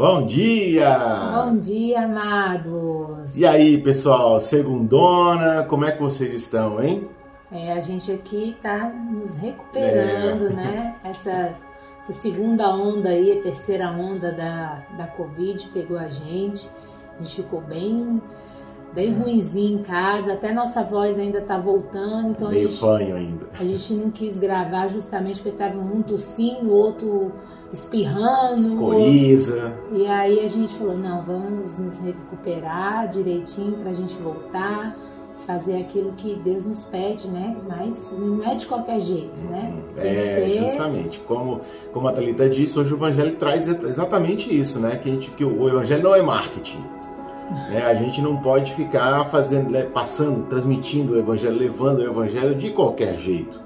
[0.00, 0.96] Bom dia!
[1.44, 3.36] Bom dia, amados!
[3.36, 7.06] E aí, pessoal, segundona, como é que vocês estão, hein?
[7.52, 10.52] É, a gente aqui tá nos recuperando, é.
[10.54, 10.96] né?
[11.04, 11.52] Essa,
[12.00, 16.66] essa, segunda onda aí, a terceira onda da, da Covid pegou a gente.
[17.18, 18.22] A gente ficou bem
[18.92, 23.16] bem ruimzinho em casa, até nossa voz ainda tá voltando, então Meio a gente, fanho
[23.16, 23.46] ainda.
[23.58, 27.32] a gente não quis gravar justamente porque tava um tossindo, o outro
[27.72, 28.76] espirrando.
[28.76, 29.72] Coriza.
[29.92, 34.96] E aí a gente falou, não, vamos nos recuperar direitinho pra gente voltar,
[35.46, 37.56] fazer aquilo que Deus nos pede, né?
[37.68, 39.72] Mas não é de qualquer jeito, né?
[39.94, 40.64] Tem é, ser...
[40.64, 41.20] justamente.
[41.20, 41.60] Como,
[41.92, 44.96] como a Thalita disse, hoje o Evangelho traz exatamente isso, né?
[44.96, 46.84] Que, a gente, que o Evangelho não é marketing.
[47.50, 47.82] Né?
[47.82, 52.70] A gente não pode ficar fazendo, né, passando, transmitindo o Evangelho, levando o Evangelho de
[52.70, 53.60] qualquer jeito.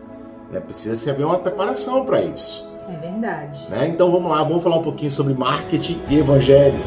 [0.51, 0.61] Né?
[0.61, 2.73] Precisa se haver uma preparação para isso.
[2.89, 3.67] É verdade.
[3.69, 3.89] Né?
[3.89, 6.81] Então vamos lá, vamos falar um pouquinho sobre marketing e evangelho.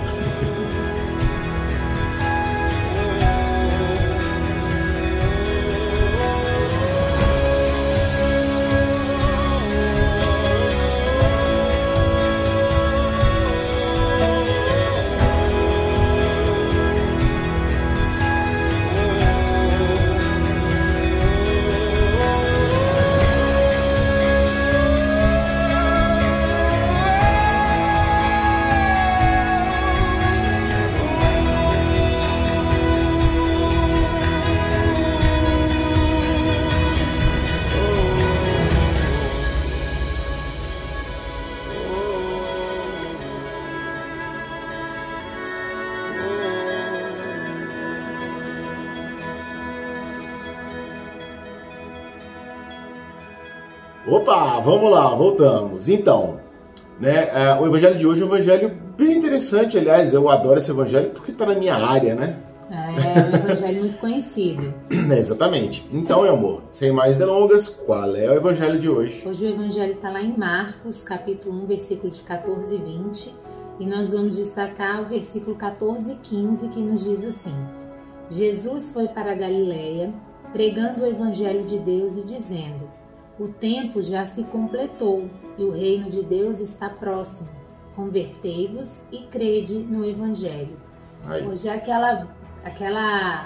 [54.07, 55.89] Opa, vamos lá, voltamos.
[55.89, 56.39] Então,
[56.97, 60.71] né, é, o evangelho de hoje é um evangelho bem interessante, aliás, eu adoro esse
[60.71, 62.37] evangelho porque está na minha área, né?
[62.71, 64.73] É, é um evangelho muito conhecido.
[65.11, 65.85] É, exatamente.
[65.91, 69.23] Então, meu amor, sem mais delongas, qual é o evangelho de hoje?
[69.25, 73.35] Hoje o evangelho está lá em Marcos, capítulo 1, versículo de 14 e 20,
[73.79, 77.55] e nós vamos destacar o versículo 14 e 15, que nos diz assim:
[78.29, 80.13] Jesus foi para a Galiléia,
[80.53, 82.96] pregando o evangelho de Deus e dizendo:
[83.39, 87.49] o tempo já se completou e o reino de Deus está próximo.
[87.95, 90.77] Convertei-vos e crede no Evangelho.
[91.23, 91.45] Aí.
[91.47, 92.27] Hoje é aquela,
[92.63, 93.45] aquela,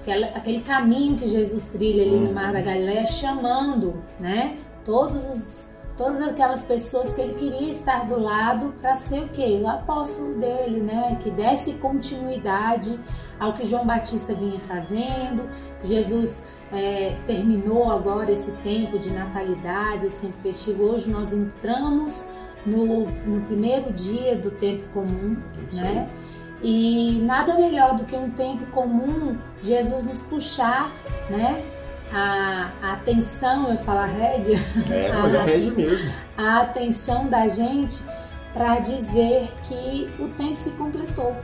[0.00, 2.24] aquela, aquele caminho que Jesus trilha ali hum.
[2.26, 4.58] no Mar da Galileia, chamando, né?
[4.84, 5.68] Todos os,
[6.00, 9.60] todas aquelas pessoas que ele queria estar do lado para ser o quê?
[9.62, 11.18] O apóstolo dele, né?
[11.20, 12.98] Que desse continuidade
[13.38, 15.46] ao que João Batista vinha fazendo.
[15.82, 20.84] Jesus é, terminou agora esse tempo de natalidade, esse tempo festivo.
[20.84, 22.26] Hoje nós entramos
[22.64, 25.36] no, no primeiro dia do tempo comum,
[25.74, 26.08] né?
[26.62, 30.90] E nada melhor do que um tempo comum, Jesus nos puxar,
[31.28, 31.62] né?
[32.12, 34.58] A, a atenção, eu falo a rédea.
[34.90, 36.12] É, mas a, rédea mesmo.
[36.36, 38.00] A atenção da gente
[38.52, 41.36] para dizer que o tempo se completou,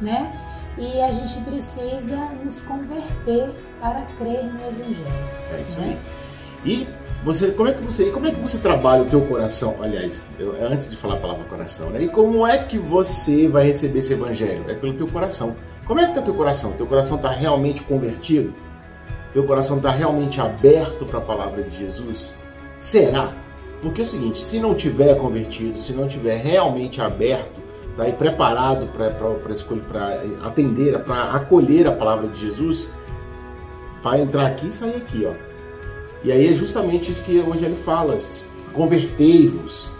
[0.00, 0.32] né?
[0.80, 3.50] e a gente precisa nos converter
[3.80, 5.06] para crer no Evangelho.
[5.52, 5.98] É isso né?
[6.64, 6.72] aí.
[6.72, 6.88] E
[7.24, 9.76] você, como é que você, como é que você trabalha o teu coração?
[9.80, 12.02] Aliás, eu, antes de falar a palavra coração, né?
[12.02, 14.64] E como é que você vai receber esse Evangelho?
[14.68, 15.56] É pelo teu coração.
[15.86, 16.72] Como é que está teu coração?
[16.72, 18.54] Teu coração está realmente convertido?
[19.32, 22.36] Teu coração está realmente aberto para a palavra de Jesus?
[22.78, 23.32] Será?
[23.80, 27.60] Porque é o seguinte, se não tiver convertido, se não tiver realmente aberto
[27.96, 32.92] tá aí preparado para atender, para acolher a palavra de Jesus,
[34.02, 35.34] vai entrar aqui e sair aqui, ó.
[36.22, 38.16] E aí é justamente isso que o Evangelho fala:
[38.72, 39.96] convertei-vos,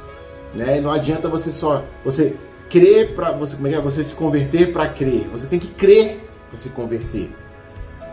[0.54, 0.80] né?
[0.80, 2.36] Não adianta você só você
[2.68, 3.80] crer para você, como é que é?
[3.80, 5.28] Você se converter para crer.
[5.32, 7.30] Você tem que crer para se converter.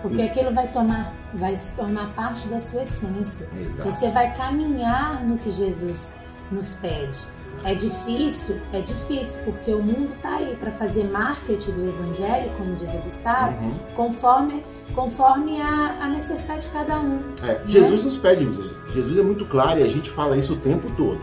[0.02, 3.48] Porque aquilo vai tomar, vai se tornar parte da sua essência.
[3.58, 3.92] Exato.
[3.92, 6.14] Você vai caminhar no que Jesus
[6.52, 7.20] nos pede.
[7.64, 12.76] É difícil, é difícil, porque o mundo está aí para fazer marketing do evangelho, como
[12.76, 13.74] diz o Gustavo, uhum.
[13.96, 14.64] conforme,
[14.94, 17.20] conforme a, a, necessidade de cada um.
[17.42, 17.62] É, né?
[17.66, 18.48] Jesus nos pede,
[18.92, 21.20] Jesus é muito claro e a gente fala isso o tempo todo.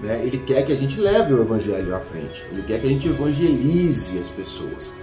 [0.00, 0.24] Né?
[0.24, 3.08] Ele quer que a gente leve o evangelho à frente, ele quer que a gente
[3.08, 4.96] evangelize as pessoas.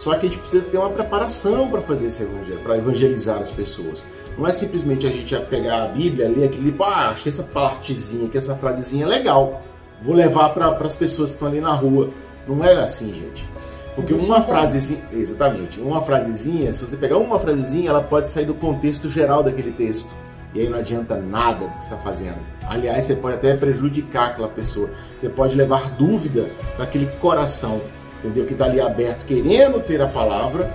[0.00, 3.50] Só que a gente precisa ter uma preparação para fazer esse evangelho, para evangelizar as
[3.50, 4.06] pessoas.
[4.36, 8.38] Não é simplesmente a gente pegar a Bíblia, ler aquele, ah, achei essa partezinha, que
[8.38, 9.62] essa frasezinha é legal
[10.02, 12.10] vou levar para as pessoas que estão ali na rua.
[12.48, 13.48] Não é assim, gente.
[13.94, 18.54] Porque uma frasezinha, exatamente, uma frasezinha, se você pegar uma frasezinha, ela pode sair do
[18.54, 20.14] contexto geral daquele texto.
[20.54, 22.38] E aí não adianta nada do que você está fazendo.
[22.66, 24.90] Aliás, você pode até prejudicar aquela pessoa.
[25.18, 27.80] Você pode levar dúvida para aquele coração,
[28.20, 28.46] entendeu?
[28.46, 30.72] Que está ali aberto, querendo ter a palavra,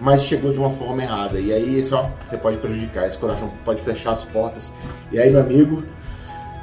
[0.00, 1.38] mas chegou de uma forma errada.
[1.38, 4.74] E aí só você pode prejudicar, esse coração pode fechar as portas.
[5.12, 5.84] E aí, meu amigo,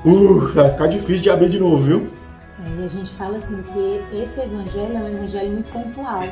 [0.06, 2.08] uh, vai ficar difícil de abrir de novo, viu?
[2.64, 6.24] É, e a gente fala assim que esse evangelho é um evangelho muito pontual,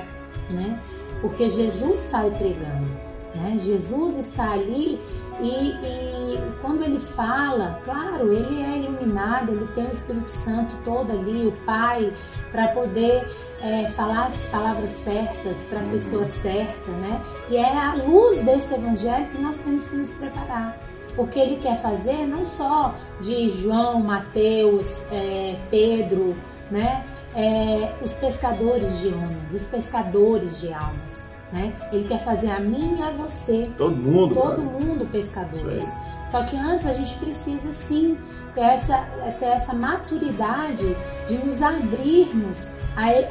[0.51, 0.79] né?
[1.21, 2.87] Porque Jesus sai pregando,
[3.35, 3.57] né?
[3.57, 4.99] Jesus está ali
[5.39, 11.11] e, e, quando ele fala, claro, ele é iluminado, ele tem o Espírito Santo todo
[11.11, 12.13] ali, o Pai,
[12.51, 13.27] para poder
[13.61, 17.21] é, falar as palavras certas para a pessoa certa, né?
[17.49, 20.77] E é à luz desse evangelho que nós temos que nos preparar.
[21.15, 26.35] Porque ele quer fazer não só de João, Mateus, é, Pedro,
[26.69, 27.05] né?
[27.35, 31.73] É, os pescadores de homens, os pescadores de almas né?
[31.91, 33.69] Ele quer fazer a mim e a você.
[33.77, 34.35] Todo mundo.
[34.35, 34.79] Todo cara.
[34.79, 35.85] mundo pescadores.
[36.25, 38.17] Só que antes a gente precisa sim
[38.55, 38.97] ter essa,
[39.39, 40.95] ter essa maturidade
[41.27, 42.71] de nos abrirmos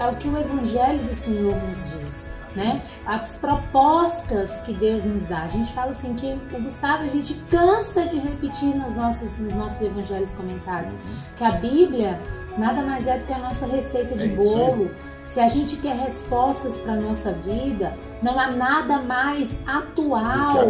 [0.00, 2.31] ao que o Evangelho do Senhor nos diz.
[2.54, 2.82] Né?
[3.06, 5.43] As propostas que Deus nos dá.
[5.43, 9.54] A gente fala assim que o Gustavo a gente cansa de repetir nos nossos, nos
[9.54, 11.00] nossos evangelhos comentados uhum.
[11.37, 12.20] que a Bíblia
[12.58, 14.90] nada mais é do que a nossa receita de é bolo.
[15.25, 20.66] Se a gente quer respostas para nossa vida, não há nada mais atual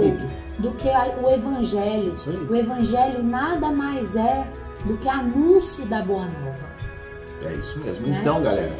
[0.59, 2.15] do que, o Evangelho.
[2.49, 4.47] O Evangelho nada mais é
[4.85, 6.73] do que anúncio da Boa Nova.
[7.45, 8.07] É isso mesmo.
[8.07, 8.19] Né?
[8.21, 8.73] Então, galera,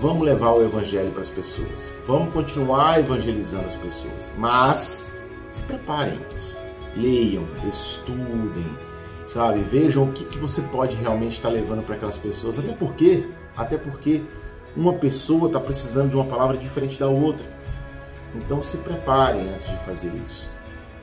[0.00, 1.92] vamos levar o Evangelho para as pessoas.
[2.06, 4.32] Vamos continuar evangelizando as pessoas.
[4.36, 5.12] Mas
[5.50, 6.62] se preparem antes.
[6.96, 8.66] Leiam, estudem,
[9.26, 9.60] sabe?
[9.60, 12.58] Vejam o que, que você pode realmente estar levando para aquelas pessoas.
[12.58, 14.22] Até porque, até porque
[14.76, 17.46] uma pessoa está precisando de uma palavra diferente da outra.
[18.34, 20.48] Então se preparem antes de fazer isso.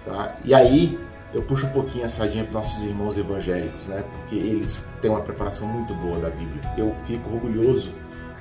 [0.06, 0.36] Tá?
[0.44, 1.00] E aí
[1.34, 4.04] eu puxo um pouquinho a sardinha para nossos irmãos evangélicos, né?
[4.04, 6.62] porque eles têm uma preparação muito boa da Bíblia.
[6.78, 7.92] Eu fico orgulhoso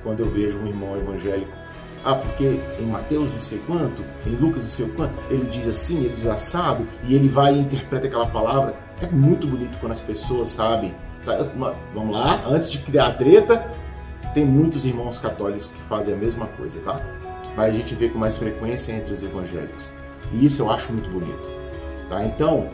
[0.05, 1.51] quando eu vejo um irmão evangélico.
[2.05, 6.05] Ah, porque em Mateus não sei quanto, em Lucas não sei quanto, ele diz assim,
[6.05, 8.75] ele diz assado, e ele vai e interpreta aquela palavra.
[9.01, 10.93] É muito bonito quando as pessoas sabem.
[11.25, 11.37] Tá?
[11.93, 13.69] Vamos lá, antes de criar treta,
[14.35, 17.01] tem muitos irmãos católicos que fazem a mesma coisa, tá?
[17.55, 19.91] mas a gente vê com mais frequência entre os evangélicos.
[20.33, 21.51] E isso eu acho muito bonito.
[22.09, 22.23] Tá?
[22.23, 22.69] Então,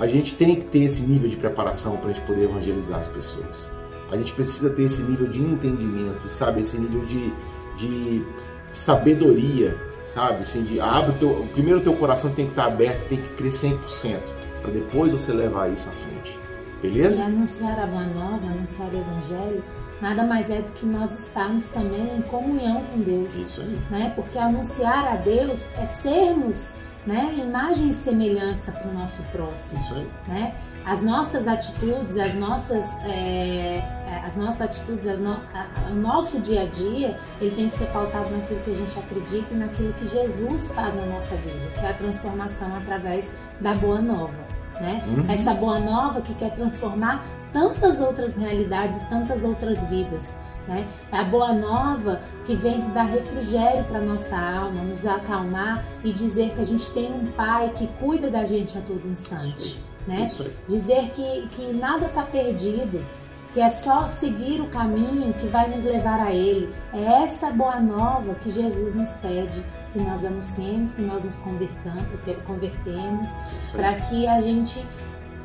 [0.00, 3.08] a gente tem que ter esse nível de preparação para a gente poder evangelizar as
[3.08, 3.70] pessoas.
[4.10, 6.60] A gente precisa ter esse nível de entendimento, sabe?
[6.60, 7.32] Esse nível de,
[7.76, 8.24] de
[8.72, 9.76] sabedoria,
[10.12, 10.40] sabe?
[10.40, 13.78] Assim, de abre teu, primeiro o teu coração tem que estar aberto, tem que crescer
[13.86, 14.20] 100%,
[14.62, 16.38] para depois você levar isso à frente.
[16.80, 17.18] Beleza?
[17.18, 19.64] E anunciar a boa nova, anunciar o evangelho,
[20.00, 23.34] nada mais é do que nós estarmos também em comunhão com Deus.
[23.34, 23.78] Isso aí.
[23.90, 24.12] Né?
[24.14, 26.74] Porque anunciar a Deus é sermos
[27.06, 29.78] né, imagem e semelhança para o nosso próximo.
[29.80, 30.10] Isso aí.
[30.26, 30.54] Né?
[30.86, 33.82] As nossas atitudes, as nossas, é,
[34.24, 37.86] as nossas atitudes, as no, a, o nosso dia a dia, ele tem que ser
[37.86, 41.84] pautado naquilo que a gente acredita e naquilo que Jesus faz na nossa vida, que
[41.84, 43.30] é a transformação através
[43.60, 44.54] da boa nova.
[44.80, 45.04] Né?
[45.06, 45.30] Uhum.
[45.30, 50.28] Essa boa nova que quer transformar tantas outras realidades e tantas outras vidas.
[50.66, 50.88] Né?
[51.12, 56.54] É a boa nova que vem dar refrigério para nossa alma, nos acalmar e dizer
[56.54, 59.82] que a gente tem um Pai que cuida da gente a todo instante.
[60.06, 60.26] Né?
[60.66, 63.04] Dizer que, que nada está perdido,
[63.52, 66.72] que é só seguir o caminho que vai nos levar a Ele.
[66.92, 72.02] É essa boa nova que Jesus nos pede que nós anunciemos, que nós nos convertamos,
[72.24, 73.30] que convertemos,
[73.70, 74.84] para que a gente,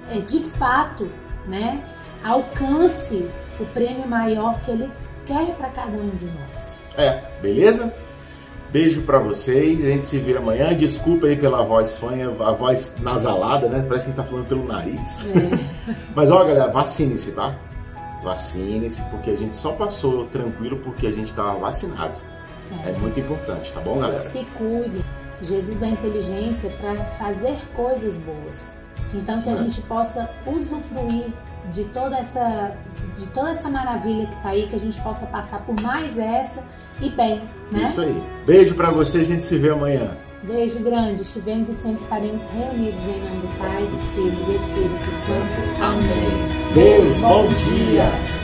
[0.10, 1.10] é, de fato,
[1.46, 1.84] né,
[2.24, 4.92] alcance o prêmio maior que Ele
[5.26, 6.80] quer para cada um de nós.
[6.98, 7.94] É, beleza?
[8.72, 10.76] Beijo para vocês, a gente se vê amanhã.
[10.76, 13.84] Desculpa aí pela voz fanha, a voz nasalada, né?
[13.88, 15.28] Parece que a gente tá falando pelo nariz.
[15.28, 15.94] É.
[16.14, 17.56] Mas ó, galera, vacine-se, tá?
[18.24, 22.20] Vacine-se, porque a gente só passou tranquilo porque a gente tava vacinado.
[22.86, 22.92] É.
[22.92, 24.30] é muito importante, tá bom, galera?
[24.30, 25.04] Se cuide.
[25.42, 28.79] Jesus dá inteligência para fazer coisas boas.
[29.14, 31.28] Então Sim, que a gente possa usufruir
[31.72, 32.76] de toda essa
[33.18, 36.64] de toda essa maravilha que tá aí, que a gente possa passar por mais essa
[37.02, 37.42] e bem,
[37.72, 37.84] né?
[37.84, 38.24] Isso aí.
[38.46, 40.16] Beijo para você, a gente se vê amanhã.
[40.44, 44.56] Beijo grande, estivemos e sempre estaremos reunidos em nome do Pai, do Filho e do
[44.56, 45.84] Espírito Santo.
[45.84, 46.74] Amém.
[46.74, 48.39] Deus, bom dia.